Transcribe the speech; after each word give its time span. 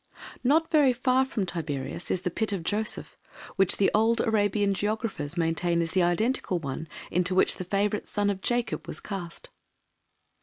Not 0.43 0.71
very 0.71 0.93
far 0.93 1.25
from 1.25 1.45
Tiberias 1.45 2.09
is 2.09 2.21
the 2.21 2.31
pit 2.31 2.51
of 2.51 2.63
Joseph, 2.63 3.19
which 3.55 3.77
old 3.93 4.19
Arabian 4.21 4.73
geographers 4.73 5.37
maintain 5.37 5.79
is 5.79 5.91
the 5.91 6.01
identical 6.01 6.57
one 6.57 6.87
into 7.11 7.35
which 7.35 7.57
the 7.57 7.65
favourite 7.65 8.07
son 8.07 8.31
of 8.31 8.41
Jacob 8.41 8.87
was 8.87 8.99
cast. 8.99 9.51